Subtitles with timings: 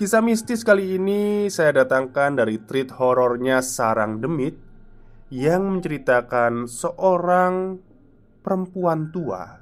[0.00, 4.56] Kisah mistis kali ini saya datangkan dari treat horornya Sarang Demit
[5.28, 7.76] Yang menceritakan seorang
[8.40, 9.60] perempuan tua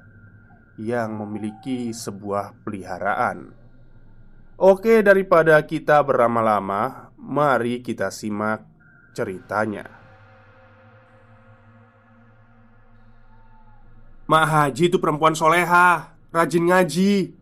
[0.79, 3.51] Yang memiliki sebuah peliharaan.
[4.55, 8.63] Oke daripada kita berlama-lama Mari kita simak
[9.11, 9.91] ceritanya.
[14.23, 17.35] Mak Haji itu perempuan soleha Rajin ngaji.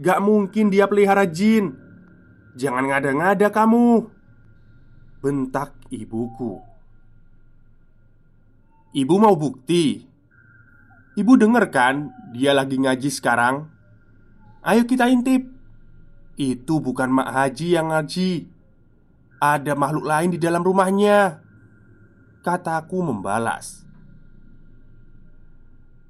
[0.00, 1.79] Gak mungkin dia pelihara jin
[2.58, 4.10] Jangan ngada-ngada kamu.
[5.22, 6.58] Bentak ibuku.
[8.90, 10.02] Ibu mau bukti.
[11.14, 13.70] Ibu denger kan Dia lagi ngaji sekarang?
[14.62, 15.46] Ayo kita intip.
[16.40, 18.48] Itu bukan Mak Haji yang ngaji.
[19.40, 21.42] Ada makhluk lain di dalam rumahnya.
[22.40, 23.84] Kataku membalas.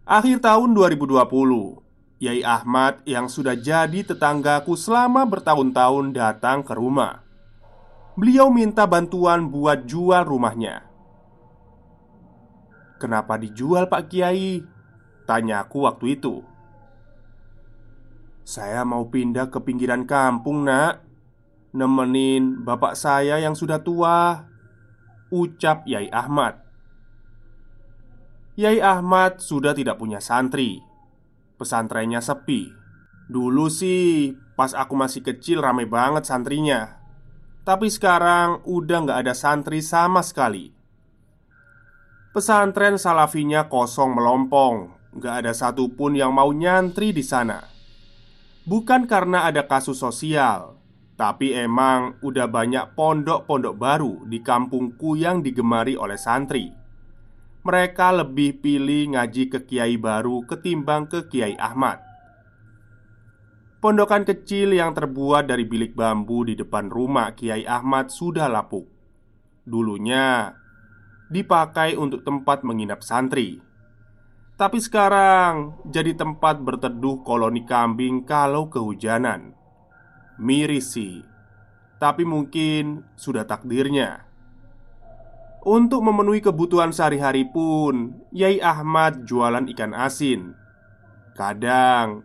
[0.06, 1.89] Akhir tahun 2020
[2.20, 7.24] Yai Ahmad yang sudah jadi tetanggaku selama bertahun-tahun datang ke rumah.
[8.12, 10.84] Beliau minta bantuan buat jual rumahnya.
[13.00, 14.60] "Kenapa dijual, Pak Kiai?"
[15.24, 16.44] tanyaku waktu itu.
[18.44, 21.00] "Saya mau pindah ke pinggiran kampung, Nak.
[21.72, 24.44] Nemenin bapak saya yang sudah tua,"
[25.32, 26.60] ucap Yai Ahmad.
[28.60, 30.89] Yai Ahmad sudah tidak punya santri
[31.60, 32.72] pesantrennya sepi.
[33.28, 36.96] Dulu sih, pas aku masih kecil rame banget santrinya.
[37.68, 40.72] Tapi sekarang udah nggak ada santri sama sekali.
[42.32, 47.60] Pesantren salafinya kosong melompong, nggak ada satupun yang mau nyantri di sana.
[48.64, 50.80] Bukan karena ada kasus sosial,
[51.20, 56.79] tapi emang udah banyak pondok-pondok baru di kampungku yang digemari oleh santri
[57.60, 62.00] mereka lebih pilih ngaji ke kiai baru ketimbang ke kiai Ahmad.
[63.80, 68.84] Pondokan kecil yang terbuat dari bilik bambu di depan rumah Kiai Ahmad sudah lapuk.
[69.64, 70.52] Dulunya
[71.32, 73.56] dipakai untuk tempat menginap santri,
[74.60, 79.56] tapi sekarang jadi tempat berteduh koloni kambing kalau kehujanan.
[80.36, 81.24] Miris sih,
[81.96, 84.29] tapi mungkin sudah takdirnya.
[85.60, 90.56] Untuk memenuhi kebutuhan sehari-hari pun, Yai Ahmad jualan ikan asin.
[91.36, 92.24] Kadang,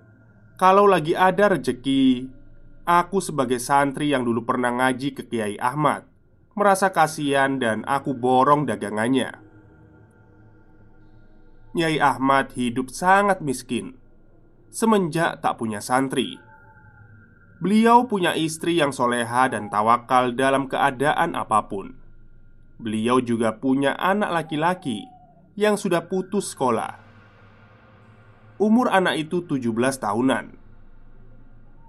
[0.55, 2.31] kalau lagi ada rejeki,
[2.87, 6.07] aku sebagai santri yang dulu pernah ngaji ke Kiai Ahmad
[6.55, 9.35] merasa kasihan dan aku borong dagangannya.
[11.75, 13.99] Yai Ahmad hidup sangat miskin
[14.75, 16.35] semenjak tak punya santri.
[17.63, 21.95] Beliau punya istri yang soleha dan tawakal dalam keadaan apa pun.
[22.75, 25.07] Beliau juga punya anak laki-laki
[25.55, 26.99] yang sudah putus sekolah.
[28.59, 30.45] Umur anak itu 17 tahunan.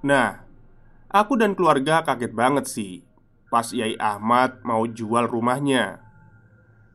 [0.06, 0.46] Nah,
[1.10, 3.06] aku dan keluarga kaget banget sih
[3.46, 6.02] pas Yai Ahmad mau jual rumahnya.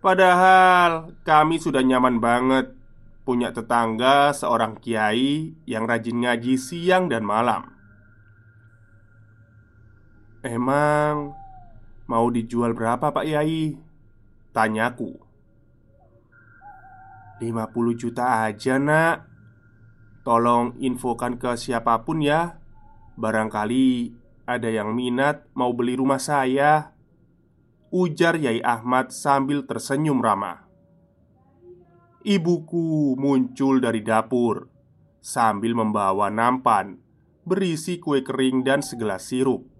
[0.02, 2.74] Padahal kami sudah nyaman banget
[3.22, 7.70] punya tetangga seorang kiai yang rajin ngaji siang dan malam.
[10.42, 11.38] Emang
[12.12, 13.80] mau dijual berapa Pak Yai?
[14.52, 15.16] Tanyaku
[17.40, 19.31] 50 juta aja nak.
[20.22, 22.62] Tolong infokan ke siapa pun ya.
[23.16, 24.13] Barangkali
[24.46, 26.94] ada yang minat mau beli rumah saya.
[27.90, 30.69] Ujar Yai Ahmad sambil tersenyum ramah.
[32.22, 34.69] Ibuku muncul dari dapur
[35.25, 37.02] Sambil membawa nampan
[37.42, 39.70] Berisi kue kering dan segelas sirup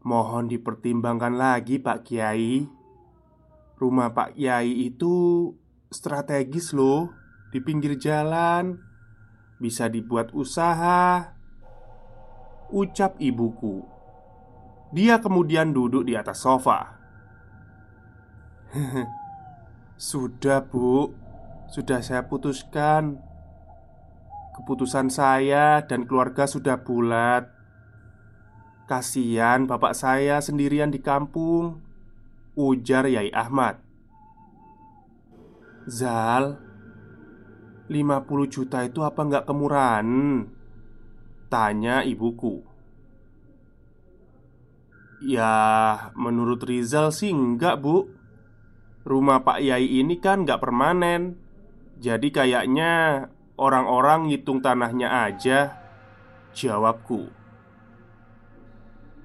[0.00, 2.64] Mohon dipertimbangkan lagi Pak Kiai.
[3.76, 5.48] Rumah Pak Kiai itu
[5.92, 7.12] strategis loh
[7.52, 8.80] Di pinggir jalan.
[9.60, 11.36] Bisa dibuat usaha.
[12.72, 13.84] Ucap ibuku.
[14.96, 16.96] Dia kemudian duduk di atas sofa.
[20.00, 21.12] Sudah bu.
[21.68, 23.20] Sudah saya putuskan.
[24.56, 27.59] Keputusan saya dan keluarga sudah bulat
[28.90, 31.78] Kasihan bapak saya sendirian di kampung
[32.58, 33.78] Ujar Yai Ahmad.
[35.86, 36.58] Zal
[37.86, 40.06] 50 juta itu apa nggak kemurahan?
[41.46, 42.66] Tanya ibuku.
[45.22, 45.54] Ya
[46.18, 48.10] menurut Rizal sih enggak bu.
[49.06, 51.38] Rumah Pak Yai ini kan nggak permanen.
[52.02, 53.22] Jadi kayaknya
[53.54, 55.78] orang-orang ngitung tanahnya aja
[56.50, 57.39] Jawabku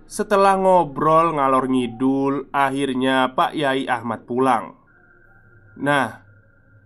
[0.06, 4.78] setelah ngobrol ngalor ngidul, akhirnya Pak Yai Ahmad pulang.
[5.82, 6.22] Nah,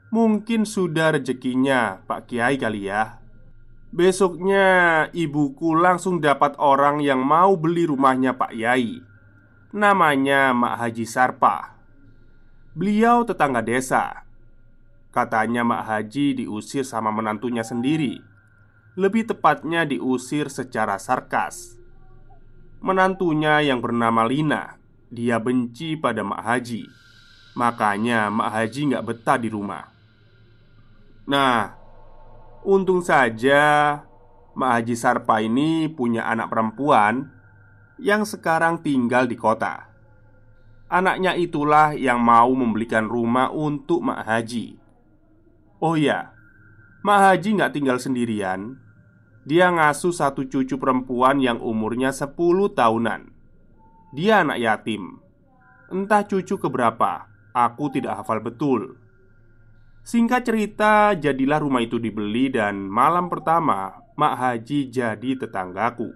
[0.08, 3.20] mungkin sudah rezekinya Pak Kiai kali ya.
[3.92, 4.68] Besoknya
[5.12, 9.04] ibuku langsung dapat orang yang mau beli rumahnya Pak Yai.
[9.76, 11.76] Namanya Mak Haji Sarpa.
[12.72, 14.24] Beliau tetangga desa.
[15.12, 18.24] Katanya Mak Haji diusir sama menantunya sendiri.
[18.96, 21.79] Lebih tepatnya diusir secara sarkas
[22.80, 24.80] menantunya yang bernama Lina.
[25.12, 26.84] Dia benci pada Mak Haji.
[27.56, 29.84] Makanya Mak Haji nggak betah di rumah.
[31.30, 31.76] Nah,
[32.66, 34.00] untung saja
[34.56, 37.30] Mak Haji Sarpa ini punya anak perempuan
[38.00, 39.92] Yang sekarang tinggal di kota.
[40.88, 44.80] Anaknya itulah yang mau membelikan rumah untuk Mak Haji.
[45.84, 46.32] Oh ya,
[47.04, 48.80] Mak Haji nggak tinggal sendirian
[49.50, 52.38] dia ngasuh satu cucu perempuan yang umurnya 10
[52.78, 53.34] tahunan.
[54.14, 55.18] Dia anak yatim.
[55.90, 58.94] Entah cucu keberapa Aku tidak hafal betul.
[60.06, 66.14] Singkat cerita, jadilah rumah itu dibeli dan malam pertama Mak Haji jadi tetanggaku.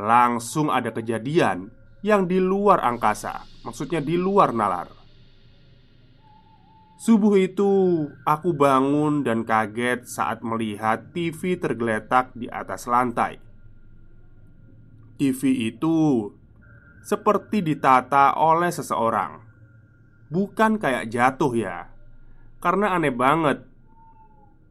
[0.00, 1.68] Langsung ada kejadian
[2.00, 4.88] yang di luar angkasa Maksudnya di luar nalar
[7.00, 7.72] Subuh itu
[8.28, 13.40] aku bangun dan kaget saat melihat TV tergeletak di atas lantai.
[15.16, 16.28] TV itu
[17.00, 19.40] seperti ditata oleh seseorang,
[20.28, 21.88] bukan kayak jatuh ya,
[22.60, 23.64] karena aneh banget.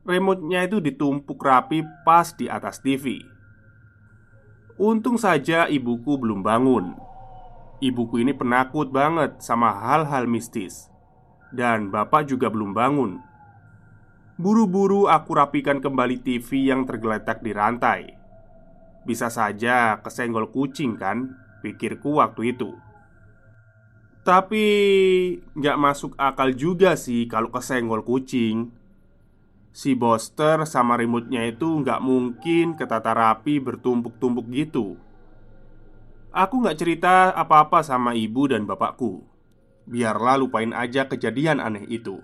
[0.06, 3.26] Remote-nya itu ditumpuk rapi pas di atas TV.
[4.78, 6.94] Untung saja ibuku belum bangun.
[7.82, 10.94] Ibuku ini penakut banget sama hal-hal mistis
[11.50, 13.12] dan bapak juga belum bangun.
[14.40, 18.16] Buru-buru aku rapikan kembali TV yang tergeletak di rantai.
[19.04, 22.72] Bisa saja kesenggol kucing kan, pikirku waktu itu.
[24.24, 24.66] Tapi
[25.56, 28.72] nggak masuk akal juga sih kalau kesenggol kucing.
[29.70, 34.98] Si Boster sama remote-nya itu nggak mungkin ketata rapi bertumpuk-tumpuk gitu.
[36.30, 39.29] Aku nggak cerita apa-apa sama ibu dan bapakku.
[39.90, 42.22] Biarlah lupain aja kejadian aneh itu.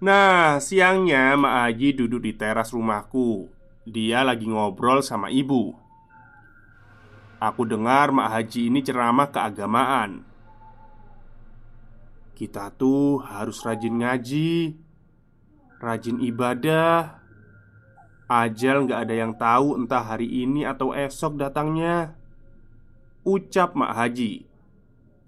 [0.00, 3.52] Nah, siangnya Mak Haji duduk di teras rumahku.
[3.84, 5.76] Dia lagi ngobrol sama ibu.
[7.36, 10.24] Aku dengar Mak Haji ini ceramah keagamaan.
[12.32, 14.78] Kita tuh harus rajin ngaji
[15.78, 17.20] Rajin ibadah.
[18.24, 22.16] Ajal nggak ada yang tahu entah hari ini atau esok datangnya.
[23.22, 24.47] Ucap Mak Haji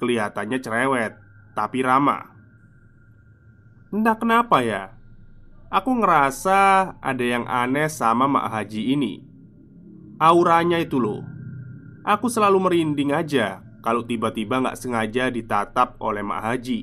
[0.00, 1.12] Kelihatannya cerewet,
[1.52, 2.33] tapi ramah.
[3.92, 4.97] Entah kenapa ya,
[5.69, 9.21] aku ngerasa ada yang aneh sama Mak Haji ini.
[10.16, 11.21] Auranya itu loh.
[12.00, 16.80] Aku selalu merinding aja kalau tiba-tiba nggak sengaja ditatap oleh Mak Haji.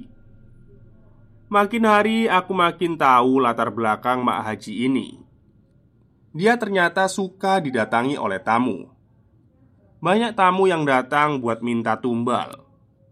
[1.48, 5.16] Makin hari aku makin tahu latar belakang Mak Haji ini.
[6.36, 8.94] Dia ternyata suka didatangi oleh tamu.
[10.04, 12.67] Banyak tamu yang datang buat minta tumbal,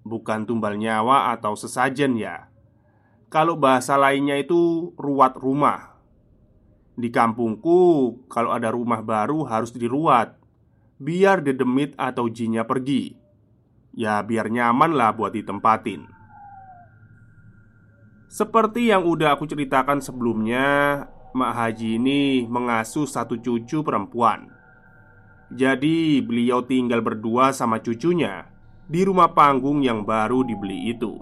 [0.06, 2.48] bukan tumbal nyawa atau sesajen ya.
[3.34, 5.98] Kalau bahasa lainnya itu ruat rumah.
[6.96, 10.40] Di kampungku, kalau ada rumah baru harus diruat,
[11.02, 13.18] biar dedemit atau jinnya pergi.
[13.92, 16.08] Ya, biar nyaman lah buat ditempatin.
[18.32, 21.04] Seperti yang udah aku ceritakan sebelumnya,
[21.36, 24.48] Mak Haji ini mengasuh satu cucu perempuan.
[25.52, 28.55] Jadi, beliau tinggal berdua sama cucunya
[28.86, 31.18] di rumah panggung yang baru dibeli itu.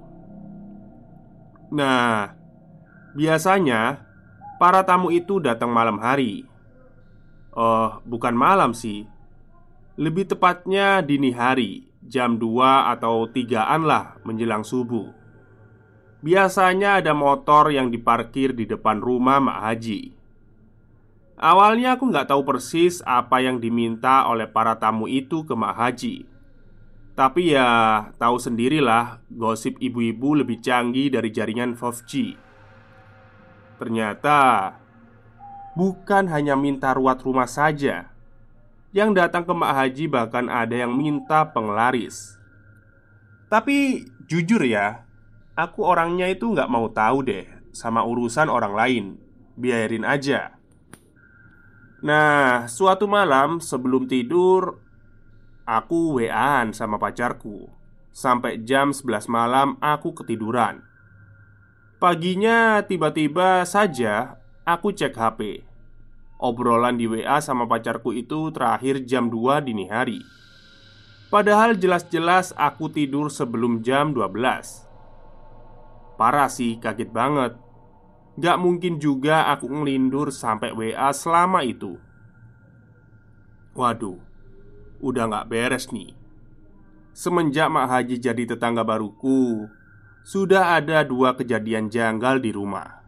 [1.74, 2.36] Nah,
[3.16, 4.04] biasanya
[4.60, 6.46] para tamu itu datang malam hari.
[7.56, 9.08] Oh, bukan malam sih.
[9.94, 15.14] Lebih tepatnya dini hari, jam 2 atau 3-an lah menjelang subuh.
[16.24, 20.02] Biasanya ada motor yang diparkir di depan rumah Mak Haji.
[21.36, 26.33] Awalnya aku nggak tahu persis apa yang diminta oleh para tamu itu ke Mak Haji.
[27.14, 27.70] Tapi ya
[28.18, 32.34] tahu sendirilah gosip ibu-ibu lebih canggih dari jaringan 5G.
[33.78, 34.74] Ternyata
[35.78, 38.10] bukan hanya minta ruat rumah saja.
[38.94, 42.38] Yang datang ke Mak Haji bahkan ada yang minta penglaris.
[43.50, 45.06] Tapi jujur ya,
[45.54, 49.06] Aku orangnya itu nggak mau tahu deh sama urusan orang lain
[49.54, 50.58] Biarin aja
[52.04, 54.83] Nah, suatu malam sebelum tidur
[55.64, 57.72] Aku WA-an sama pacarku.
[58.14, 60.84] Sampai jam 11 malam aku ketiduran.
[61.98, 65.64] Paginya tiba-tiba saja aku cek HP
[66.44, 70.20] Obrolan di WA sama pacarku itu terakhir jam 2 dini hari.
[71.32, 74.84] Padahal jelas-jelas aku tidur sebelum jam 12
[76.20, 77.58] Parah sih, kaget banget.
[78.38, 81.98] Gak mungkin juga aku ngelindur sampai WA selama itu.
[83.74, 84.22] Waduh,
[85.04, 86.16] udah gak beres nih.
[87.14, 89.70] Semenjak Mak Haji jadi tetangga baruku
[90.26, 93.06] Sudah ada dua kejadian janggal di rumah.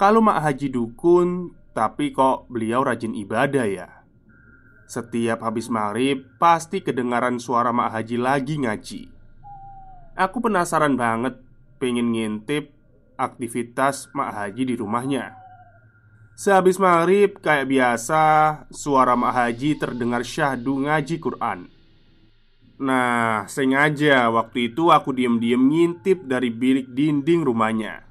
[0.00, 3.88] Kalau Mak Haji dukun Tapi kok beliau rajin ibadah ya?
[4.88, 9.02] Setiap habis maghrib Pasti kedengaran suara Mak Haji lagi ngaji.
[10.16, 11.36] Aku penasaran banget
[11.76, 12.72] pengen ngintip
[13.20, 15.45] aktivitas Mak Haji di rumahnya.
[16.36, 18.24] Sehabis maghrib, kayak biasa,
[18.68, 21.72] suara Mak Haji terdengar syahdu ngaji Quran.
[22.76, 28.04] Nah, sengaja waktu itu aku diam-diam ngintip dari bilik dinding rumahnya.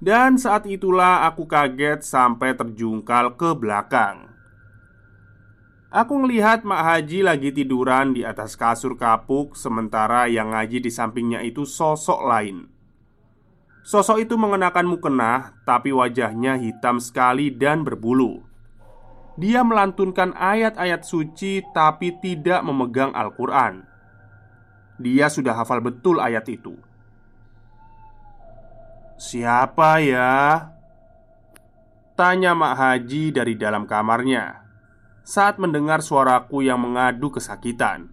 [0.00, 4.32] Dan saat itulah aku kaget sampai terjungkal ke belakang.
[5.92, 11.40] Aku ngelihat Mak Haji lagi tiduran di atas kasur kapuk Sementara yang ngaji di sampingnya
[11.40, 12.75] itu sosok lain
[13.86, 18.42] Sosok itu mengenakan mukena, tapi wajahnya hitam sekali dan berbulu.
[19.38, 23.86] Dia melantunkan ayat-ayat suci, tapi tidak memegang Al-Quran.
[24.98, 26.74] Dia sudah hafal betul ayat itu.
[29.22, 30.66] "Siapa ya?"
[32.18, 34.66] tanya Mak Haji dari dalam kamarnya
[35.22, 38.10] saat mendengar suaraku yang mengadu kesakitan.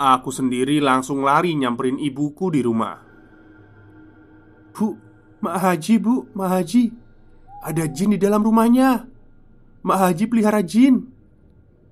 [0.00, 3.09] Aku sendiri langsung lari nyamperin ibuku di rumah.
[4.72, 4.98] Bu,
[5.40, 6.92] Mak Haji bu, Mak Haji.
[7.60, 9.04] Ada jin di dalam rumahnya.
[9.84, 11.08] Mak Haji pelihara jin.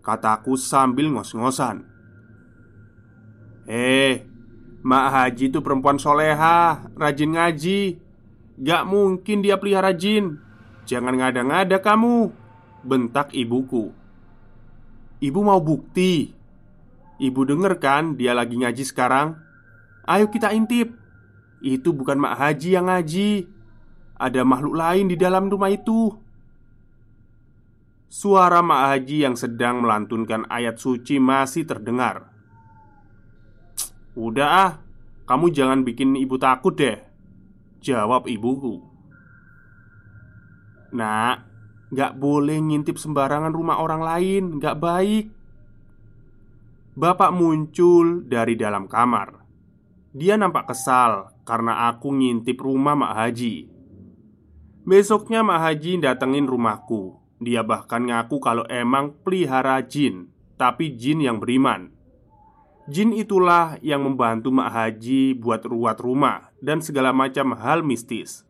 [0.01, 1.85] Kataku sambil ngos-ngosan.
[3.69, 4.25] Eh,
[4.81, 8.01] Mak Haji itu perempuan soleha Rajin ngaji.
[8.59, 10.41] Gak mungkin dia pelihara jin.
[10.89, 12.33] Jangan ngada-ngada kamu.
[12.81, 13.93] Bentak ibuku.
[15.21, 16.33] Ibu mau bukti.
[17.19, 19.37] Ibu denger kan dia lagi ngaji sekarang.
[20.09, 20.95] Ayo kita intip
[21.63, 23.31] itu bukan Mak Haji yang ngaji.
[24.19, 26.11] Ada makhluk lain di dalam rumah itu.
[28.09, 32.31] Suara Mak Haji yang sedang melantunkan ayat suci masih terdengar.
[34.19, 34.73] Udah ah,
[35.31, 36.99] kamu jangan bikin ibu takut deh
[37.79, 38.83] Jawab ibuku.
[40.99, 41.37] Nak,
[41.95, 45.31] gak boleh ngintip sembarangan rumah orang lain Gak baik.
[46.99, 49.38] Bapak muncul dari dalam kamar
[50.17, 53.69] Dia nampak kesal karena aku ngintip rumah Mak Haji.
[54.89, 57.21] Besoknya Mak Haji datengin rumahku.
[57.45, 61.93] Dia bahkan ngaku kalau emang pelihara jin, tapi jin yang beriman.
[62.89, 68.49] Jin itulah yang membantu Mak Haji buat ruat rumah dan segala macam hal mistis.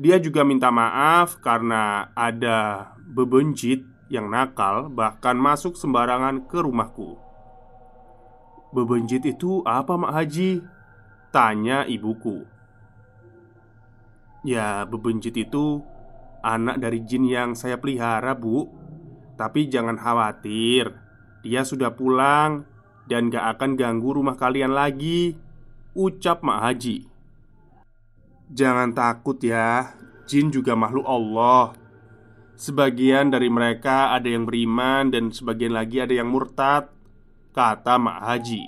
[0.00, 7.29] Dia juga minta maaf karena ada bebenjit yang nakal bahkan masuk sembarangan ke rumahku.
[8.70, 10.62] Bebenjit itu apa Mak Haji?
[11.30, 12.42] Tanya ibuku
[14.40, 15.84] Ya, bebenjit itu
[16.40, 18.72] anak dari jin yang saya pelihara, Bu.
[19.36, 20.96] Tapi jangan khawatir,
[21.44, 22.64] dia sudah pulang
[23.04, 25.36] dan gak akan ganggu rumah kalian lagi.
[25.92, 26.98] Ucap Mak Haji.
[28.50, 29.92] Jangan takut ya,
[30.24, 31.76] jin juga makhluk Allah.
[32.56, 36.92] Sebagian dari mereka ada yang beriman dan sebagian lagi ada yang murtad,
[37.50, 38.64] kata Mak Haji.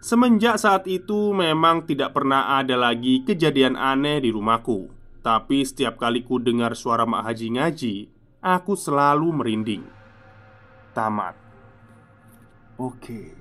[0.00, 4.92] Semenjak saat itu memang tidak pernah ada lagi kejadian aneh di rumahku.
[5.26, 7.94] Tapi setiap kali ku dengar suara Mak Haji ngaji
[8.46, 9.82] Aku selalu merinding.
[10.94, 11.34] Tamat.
[12.78, 13.34] Oke.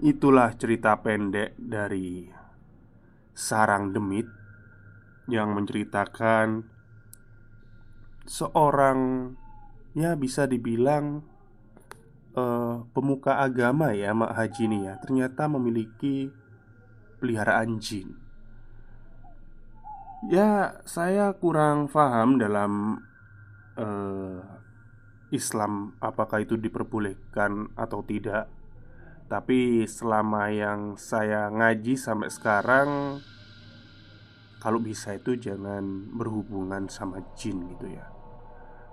[0.00, 2.28] Itulah cerita pendek dari
[3.32, 4.28] Sarang Demit
[5.24, 6.48] Yang menceritakan
[8.28, 9.32] Seorang
[9.96, 11.24] Ya bisa dibilang
[12.36, 16.30] uh, pemuka agama ya Mak Haji ini ya Ternyata memiliki
[17.18, 18.12] peliharaan jin
[20.28, 22.98] Ya saya kurang paham dalam
[23.76, 24.40] uh,
[25.30, 28.48] Islam apakah itu diperbolehkan atau tidak.
[29.28, 32.90] Tapi selama yang saya ngaji sampai sekarang
[34.62, 38.15] Kalau bisa itu jangan berhubungan sama jin gitu ya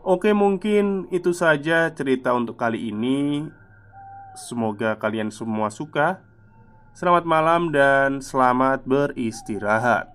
[0.04, 3.48] Oke, mungkin itu saja cerita untuk kali ini.
[4.36, 6.20] Semoga kalian semua suka.
[6.92, 10.13] Selamat malam dan selamat beristirahat.